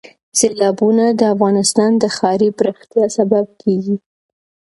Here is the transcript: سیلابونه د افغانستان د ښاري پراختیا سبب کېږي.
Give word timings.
سیلابونه 0.39 1.05
د 1.19 1.21
افغانستان 1.33 1.91
د 1.97 2.03
ښاري 2.15 2.49
پراختیا 2.57 3.05
سبب 3.17 3.45
کېږي. 3.61 3.95